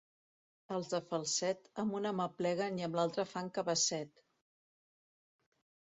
Els 0.77 0.87
de 0.93 1.01
Falset, 1.09 1.69
amb 1.83 1.99
una 1.99 2.13
mà 2.21 2.27
pleguen 2.39 2.81
i 2.83 2.87
amb 2.87 2.99
l'altra 3.01 3.29
fan 3.35 3.55
cabasset. 3.59 4.27